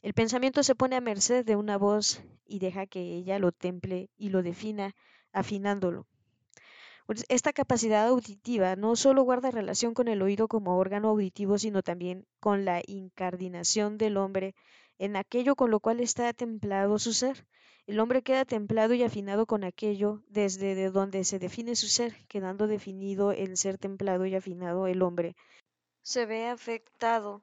El 0.00 0.14
pensamiento 0.14 0.62
se 0.62 0.74
pone 0.74 0.96
a 0.96 1.02
merced 1.02 1.44
de 1.44 1.54
una 1.54 1.76
voz 1.76 2.22
y 2.46 2.60
deja 2.60 2.86
que 2.86 3.02
ella 3.14 3.38
lo 3.38 3.52
temple 3.52 4.08
y 4.16 4.30
lo 4.30 4.42
defina, 4.42 4.96
afinándolo. 5.34 6.06
Pues, 7.04 7.26
esta 7.28 7.52
capacidad 7.52 8.06
auditiva 8.06 8.74
no 8.74 8.96
solo 8.96 9.22
guarda 9.22 9.50
relación 9.50 9.92
con 9.92 10.08
el 10.08 10.22
oído 10.22 10.48
como 10.48 10.78
órgano 10.78 11.10
auditivo, 11.10 11.58
sino 11.58 11.82
también 11.82 12.24
con 12.40 12.64
la 12.64 12.80
incardinación 12.86 13.98
del 13.98 14.16
hombre 14.16 14.54
en 14.98 15.16
aquello 15.16 15.54
con 15.56 15.70
lo 15.70 15.78
cual 15.78 16.00
está 16.00 16.32
templado 16.32 16.98
su 16.98 17.12
ser. 17.12 17.46
El 17.86 18.00
hombre 18.00 18.22
queda 18.22 18.46
templado 18.46 18.94
y 18.94 19.02
afinado 19.02 19.44
con 19.44 19.62
aquello 19.62 20.22
desde 20.28 20.74
de 20.74 20.88
donde 20.90 21.22
se 21.24 21.38
define 21.38 21.76
su 21.76 21.86
ser, 21.86 22.16
quedando 22.28 22.66
definido 22.66 23.32
el 23.32 23.58
ser 23.58 23.76
templado 23.76 24.24
y 24.24 24.34
afinado 24.34 24.86
el 24.86 25.02
hombre 25.02 25.36
se 26.04 26.26
ve 26.26 26.46
afectado 26.48 27.42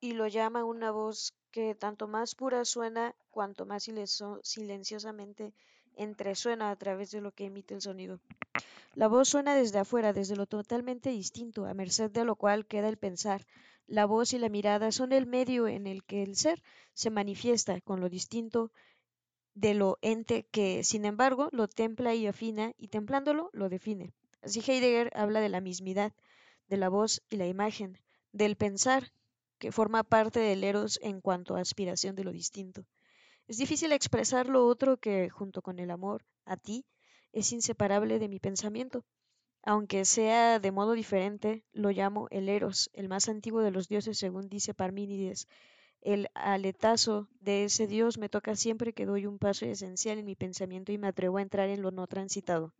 y 0.00 0.12
lo 0.12 0.28
llama 0.28 0.64
una 0.64 0.92
voz 0.92 1.34
que 1.50 1.74
tanto 1.74 2.06
más 2.06 2.36
pura 2.36 2.64
suena 2.64 3.16
cuanto 3.30 3.66
más 3.66 3.90
silenciosamente 4.42 5.52
entresuena 5.96 6.70
a 6.70 6.76
través 6.76 7.10
de 7.10 7.20
lo 7.20 7.32
que 7.32 7.46
emite 7.46 7.74
el 7.74 7.82
sonido. 7.82 8.20
La 8.94 9.08
voz 9.08 9.28
suena 9.30 9.56
desde 9.56 9.80
afuera, 9.80 10.12
desde 10.12 10.36
lo 10.36 10.46
totalmente 10.46 11.10
distinto, 11.10 11.66
a 11.66 11.74
merced 11.74 12.10
de 12.12 12.24
lo 12.24 12.36
cual 12.36 12.64
queda 12.64 12.88
el 12.88 12.96
pensar. 12.96 13.44
La 13.88 14.06
voz 14.06 14.32
y 14.34 14.38
la 14.38 14.48
mirada 14.48 14.92
son 14.92 15.12
el 15.12 15.26
medio 15.26 15.66
en 15.66 15.88
el 15.88 16.04
que 16.04 16.22
el 16.22 16.36
ser 16.36 16.62
se 16.94 17.10
manifiesta 17.10 17.80
con 17.80 18.00
lo 18.00 18.08
distinto 18.08 18.70
de 19.54 19.74
lo 19.74 19.98
ente 20.02 20.46
que, 20.52 20.84
sin 20.84 21.04
embargo, 21.04 21.48
lo 21.50 21.66
templa 21.66 22.14
y 22.14 22.28
afina, 22.28 22.72
y 22.78 22.88
templándolo 22.88 23.50
lo 23.52 23.68
define. 23.68 24.14
Así 24.42 24.60
Heidegger 24.60 25.10
habla 25.14 25.40
de 25.40 25.48
la 25.48 25.60
mismidad, 25.60 26.12
de 26.68 26.76
la 26.76 26.88
voz 26.88 27.22
y 27.30 27.36
la 27.36 27.46
imagen, 27.46 27.98
del 28.32 28.56
pensar, 28.56 29.12
que 29.58 29.72
forma 29.72 30.02
parte 30.02 30.40
del 30.40 30.64
eros 30.64 30.98
en 31.02 31.20
cuanto 31.20 31.54
a 31.54 31.60
aspiración 31.60 32.16
de 32.16 32.24
lo 32.24 32.32
distinto. 32.32 32.84
Es 33.46 33.58
difícil 33.58 33.92
expresar 33.92 34.48
lo 34.48 34.66
otro 34.66 34.96
que, 34.96 35.30
junto 35.30 35.62
con 35.62 35.78
el 35.78 35.90
amor 35.90 36.24
a 36.44 36.56
ti, 36.56 36.84
es 37.32 37.52
inseparable 37.52 38.18
de 38.18 38.28
mi 38.28 38.40
pensamiento. 38.40 39.04
Aunque 39.62 40.04
sea 40.04 40.58
de 40.58 40.72
modo 40.72 40.92
diferente, 40.92 41.64
lo 41.72 41.90
llamo 41.90 42.26
el 42.30 42.48
eros, 42.48 42.90
el 42.94 43.08
más 43.08 43.28
antiguo 43.28 43.60
de 43.60 43.70
los 43.70 43.88
dioses, 43.88 44.18
según 44.18 44.48
dice 44.48 44.74
Parmínides. 44.74 45.46
El 46.00 46.28
aletazo 46.34 47.28
de 47.38 47.64
ese 47.64 47.86
dios 47.86 48.18
me 48.18 48.28
toca 48.28 48.56
siempre 48.56 48.92
que 48.92 49.06
doy 49.06 49.26
un 49.26 49.38
paso 49.38 49.66
esencial 49.66 50.18
en 50.18 50.26
mi 50.26 50.34
pensamiento 50.34 50.90
y 50.90 50.98
me 50.98 51.06
atrevo 51.06 51.38
a 51.38 51.42
entrar 51.42 51.68
en 51.68 51.82
lo 51.82 51.92
no 51.92 52.08
transitado. 52.08 52.74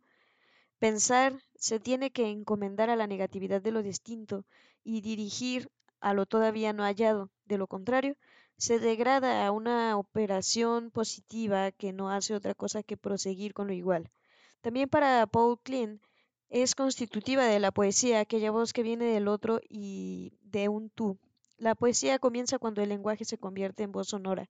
Pensar 0.83 1.39
se 1.55 1.79
tiene 1.79 2.11
que 2.11 2.27
encomendar 2.29 2.89
a 2.89 2.97
la 2.97 3.07
negatividad 3.07 3.61
de 3.61 3.71
lo 3.71 3.83
distinto 3.83 4.43
y 4.83 4.99
dirigir 4.99 5.71
a 6.01 6.13
lo 6.13 6.25
todavía 6.25 6.73
no 6.73 6.83
hallado. 6.83 7.29
De 7.45 7.57
lo 7.57 7.67
contrario, 7.67 8.17
se 8.57 8.79
degrada 8.79 9.47
a 9.47 9.51
una 9.51 9.97
operación 9.97 10.91
positiva 10.91 11.71
que 11.71 11.93
no 11.93 12.09
hace 12.09 12.35
otra 12.35 12.53
cosa 12.53 12.83
que 12.83 12.97
proseguir 12.97 13.53
con 13.53 13.67
lo 13.67 13.73
igual. 13.73 14.11
También 14.59 14.89
para 14.89 15.25
Paul 15.25 15.57
Klein 15.63 16.01
es 16.49 16.75
constitutiva 16.75 17.45
de 17.45 17.61
la 17.61 17.71
poesía 17.71 18.19
aquella 18.19 18.51
voz 18.51 18.73
que 18.73 18.83
viene 18.83 19.05
del 19.05 19.29
otro 19.29 19.61
y 19.69 20.33
de 20.41 20.67
un 20.67 20.89
tú. 20.89 21.17
La 21.57 21.75
poesía 21.75 22.19
comienza 22.19 22.59
cuando 22.59 22.81
el 22.81 22.89
lenguaje 22.89 23.23
se 23.23 23.37
convierte 23.37 23.83
en 23.83 23.93
voz 23.93 24.09
sonora. 24.09 24.49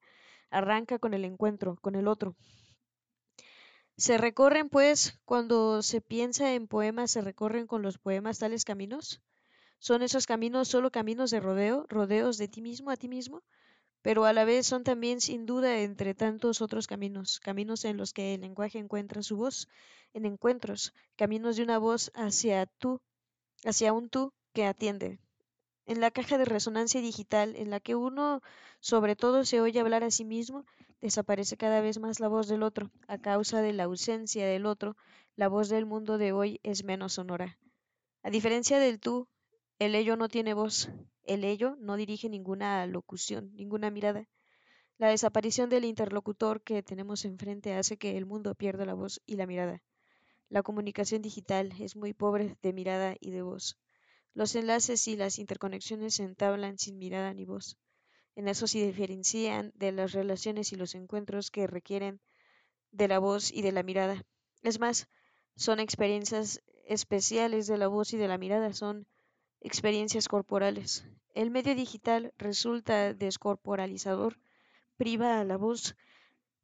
Arranca 0.49 0.97
con 0.97 1.13
el 1.13 1.25
encuentro, 1.25 1.77
con 1.79 1.93
el 1.93 2.07
otro. 2.07 2.35
¿Se 3.97 4.17
recorren, 4.19 4.69
pues, 4.69 5.19
cuando 5.25 5.81
se 5.81 6.00
piensa 6.00 6.53
en 6.53 6.67
poemas, 6.67 7.09
se 7.12 7.21
recorren 7.21 7.65
con 7.65 7.81
los 7.81 7.97
poemas 7.97 8.38
tales 8.39 8.65
caminos? 8.65 9.21
¿Son 9.79 10.03
esos 10.03 10.27
caminos 10.27 10.67
solo 10.67 10.91
caminos 10.91 11.31
de 11.31 11.39
rodeo, 11.39 11.85
rodeos 11.89 12.38
de 12.38 12.47
ti 12.47 12.62
mismo 12.62 12.91
a 12.91 12.97
ti 12.97 13.07
mismo? 13.07 13.43
Pero 14.01 14.25
a 14.25 14.33
la 14.33 14.45
vez 14.45 14.67
son 14.67 14.83
también, 14.83 15.21
sin 15.21 15.45
duda, 15.45 15.79
entre 15.79 16.15
tantos 16.15 16.62
otros 16.62 16.88
caminos, 16.88 17.39
caminos 17.39 17.85
en 17.85 17.97
los 17.97 18.13
que 18.13 18.35
el 18.35 18.41
lenguaje 18.41 18.79
encuentra 18.79 19.23
su 19.23 19.38
voz, 19.38 19.67
en 20.13 20.25
encuentros, 20.25 20.93
caminos 21.15 21.57
de 21.57 21.63
una 21.63 21.77
voz 21.79 22.12
hacia 22.15 22.65
tú, 22.67 23.01
hacia 23.65 23.93
un 23.93 24.09
tú 24.09 24.33
que 24.53 24.65
atiende, 24.65 25.19
en 25.85 26.01
la 26.01 26.12
caja 26.12 26.38
de 26.38 26.45
resonancia 26.45 27.01
digital 27.01 27.55
en 27.55 27.69
la 27.69 27.79
que 27.79 27.95
uno 27.95 28.41
sobre 28.79 29.15
todo 29.15 29.45
se 29.45 29.62
oye 29.62 29.79
hablar 29.79 30.03
a 30.03 30.12
sí 30.12 30.25
mismo, 30.25 30.65
desaparece 31.03 31.57
cada 31.57 31.81
vez 31.81 32.00
más 32.00 32.22
la 32.22 32.29
voz 32.29 32.48
del 32.48 32.63
otro. 32.63 32.89
A 33.10 33.17
causa 33.17 33.62
de 33.62 33.74
la 33.74 33.83
ausencia 33.83 34.48
del 34.48 34.65
otro, 34.65 34.95
la 35.36 35.50
voz 35.50 35.67
del 35.67 35.86
mundo 35.86 36.17
de 36.17 36.31
hoy 36.31 36.62
es 36.63 36.86
menos 36.86 37.12
sonora. 37.12 37.60
A 38.22 38.29
diferencia 38.29 38.79
del 38.79 39.01
tú, 39.01 39.27
el 39.79 39.95
ello 39.95 40.15
no 40.15 40.29
tiene 40.29 40.53
voz. 40.53 40.89
El 41.25 41.43
ello 41.43 41.75
no 41.81 41.98
dirige 41.98 42.29
ninguna 42.29 42.86
locución, 42.88 43.51
ninguna 43.53 43.91
mirada. 43.91 44.29
La 44.98 45.10
desaparición 45.10 45.69
del 45.69 45.83
interlocutor 45.83 46.62
que 46.62 46.81
tenemos 46.83 47.25
enfrente 47.25 47.74
hace 47.74 47.98
que 47.98 48.17
el 48.17 48.25
mundo 48.25 48.55
pierda 48.55 48.86
la 48.86 48.93
voz 48.93 49.22
y 49.25 49.36
la 49.36 49.45
mirada. 49.45 49.83
La 50.48 50.63
comunicación 50.63 51.22
digital 51.22 51.74
es 51.81 51.98
muy 51.98 52.13
pobre 52.13 52.55
de 52.62 52.72
mirada 52.72 53.17
y 53.19 53.31
de 53.31 53.41
voz. 53.41 53.77
Los 54.33 54.55
enlaces 54.55 55.05
y 55.10 55.17
las 55.17 55.38
interconexiones 55.38 56.15
se 56.15 56.24
entablan 56.24 56.77
sin 56.77 56.98
mirada 56.98 57.33
ni 57.33 57.43
voz. 57.43 57.77
En 58.35 58.47
eso 58.47 58.67
se 58.67 58.85
diferencian 58.85 59.71
de 59.75 59.91
las 59.91 60.11
relaciones 60.11 60.71
y 60.73 60.75
los 60.75 60.95
encuentros 60.95 61.51
que 61.51 61.67
requieren 61.67 62.19
de 62.91 63.07
la 63.07 63.19
voz 63.19 63.51
y 63.51 63.61
de 63.61 63.71
la 63.71 63.83
mirada. 63.83 64.23
Es 64.61 64.79
más, 64.79 65.07
son 65.55 65.79
experiencias 65.79 66.61
especiales 66.85 67.67
de 67.67 67.77
la 67.77 67.87
voz 67.87 68.13
y 68.13 68.17
de 68.17 68.27
la 68.27 68.37
mirada, 68.37 68.73
son 68.73 69.07
experiencias 69.61 70.27
corporales. 70.27 71.05
El 71.33 71.51
medio 71.51 71.75
digital 71.75 72.33
resulta 72.37 73.13
descorporalizador, 73.13 74.39
priva 74.97 75.39
a 75.39 75.43
la 75.43 75.57
voz 75.57 75.95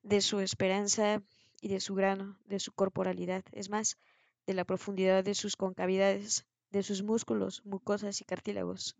de 0.03 0.21
su 0.21 0.39
esperanza 0.39 1.21
y 1.61 1.69
de 1.69 1.79
su 1.79 1.95
grano, 1.95 2.37
de 2.45 2.59
su 2.59 2.71
corporalidad, 2.71 3.43
es 3.51 3.69
más, 3.69 3.97
de 4.45 4.53
la 4.53 4.65
profundidad 4.65 5.23
de 5.23 5.35
sus 5.35 5.55
concavidades, 5.55 6.45
de 6.71 6.83
sus 6.83 7.03
músculos, 7.03 7.65
mucosas 7.65 8.21
y 8.21 8.25
cartílagos. 8.25 8.95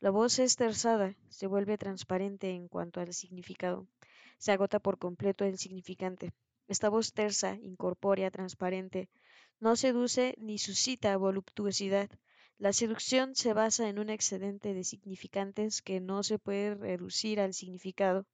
La 0.00 0.10
voz 0.10 0.38
es 0.38 0.54
terzada, 0.54 1.16
se 1.28 1.48
vuelve 1.48 1.76
transparente 1.76 2.50
en 2.50 2.68
cuanto 2.68 3.00
al 3.00 3.12
significado, 3.12 3.88
se 4.38 4.52
agota 4.52 4.78
por 4.78 4.96
completo 4.98 5.44
el 5.44 5.58
significante. 5.58 6.32
Esta 6.68 6.88
voz 6.88 7.12
tersa, 7.12 7.56
incorpórea, 7.60 8.30
transparente, 8.30 9.08
no 9.58 9.74
seduce 9.74 10.36
ni 10.38 10.58
suscita 10.58 11.16
voluptuosidad. 11.16 12.08
La 12.58 12.72
seducción 12.72 13.34
se 13.34 13.52
basa 13.54 13.88
en 13.88 13.98
un 13.98 14.08
excedente 14.08 14.72
de 14.72 14.84
significantes 14.84 15.82
que 15.82 15.98
no 15.98 16.22
se 16.22 16.38
puede 16.38 16.76
reducir 16.76 17.40
al 17.40 17.52
significado. 17.52 18.24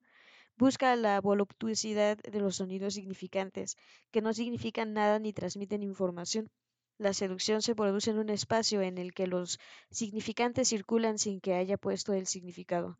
Busca 0.59 0.95
la 0.97 1.19
voluptuosidad 1.23 2.19
de 2.19 2.41
los 2.41 2.57
sonidos 2.57 2.93
significantes, 2.93 3.79
que 4.11 4.21
no 4.21 4.35
significan 4.35 4.93
nada 4.93 5.19
ni 5.19 5.33
transmiten 5.33 5.83
información. 5.83 6.51
La 6.99 7.13
seducción 7.13 7.61
se 7.61 7.75
produce 7.75 8.11
en 8.11 8.19
un 8.19 8.31
espacio 8.31 8.81
en 8.81 8.99
el 8.99 9.15
que 9.15 9.27
los 9.27 9.59
significantes 9.91 10.69
circulan 10.69 11.19
sin 11.19 11.41
que 11.41 11.55
haya 11.55 11.77
puesto 11.77 12.13
el 12.13 12.27
significado. 12.27 12.99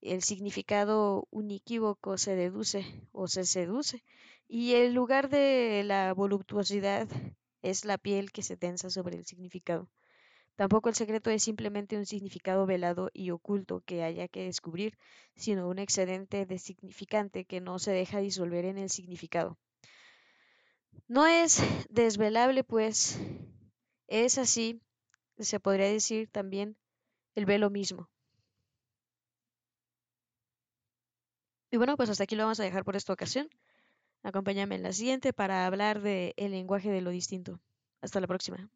El 0.00 0.22
significado 0.22 1.26
uníquivoco 1.30 2.18
se 2.18 2.36
deduce 2.36 2.84
o 3.12 3.28
se 3.28 3.44
seduce, 3.44 4.04
y 4.48 4.74
el 4.74 4.94
lugar 4.94 5.28
de 5.28 5.82
la 5.84 6.12
voluptuosidad 6.14 7.08
es 7.62 7.84
la 7.84 7.98
piel 7.98 8.32
que 8.32 8.42
se 8.42 8.56
tensa 8.56 8.90
sobre 8.90 9.16
el 9.16 9.24
significado. 9.24 9.88
Tampoco 10.54 10.88
el 10.88 10.94
secreto 10.94 11.30
es 11.30 11.42
simplemente 11.42 11.96
un 11.96 12.06
significado 12.06 12.66
velado 12.66 13.10
y 13.12 13.30
oculto 13.30 13.80
que 13.80 14.04
haya 14.04 14.28
que 14.28 14.44
descubrir, 14.44 14.98
sino 15.34 15.68
un 15.68 15.78
excedente 15.78 16.46
de 16.46 16.58
significante 16.58 17.44
que 17.44 17.60
no 17.60 17.78
se 17.78 17.92
deja 17.92 18.20
disolver 18.20 18.66
en 18.66 18.78
el 18.78 18.90
significado. 18.90 19.58
No 21.08 21.26
es 21.26 21.58
desvelable, 21.90 22.64
pues 22.64 23.18
es 24.08 24.38
así, 24.38 24.80
se 25.38 25.60
podría 25.60 25.86
decir 25.86 26.28
también, 26.30 26.76
el 27.34 27.46
velo 27.46 27.70
mismo. 27.70 28.08
Y 31.70 31.78
bueno, 31.78 31.96
pues 31.96 32.10
hasta 32.10 32.24
aquí 32.24 32.36
lo 32.36 32.44
vamos 32.44 32.60
a 32.60 32.64
dejar 32.64 32.84
por 32.84 32.96
esta 32.96 33.12
ocasión. 33.12 33.48
Acompáñame 34.22 34.76
en 34.76 34.82
la 34.82 34.92
siguiente 34.92 35.32
para 35.32 35.66
hablar 35.66 36.02
del 36.02 36.34
lenguaje 36.36 36.90
de 36.90 37.00
lo 37.00 37.10
distinto. 37.10 37.60
Hasta 38.02 38.20
la 38.20 38.26
próxima. 38.26 38.70